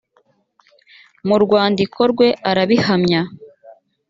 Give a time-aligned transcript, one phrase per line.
[1.27, 3.21] mu rwandiko rwe arabihamya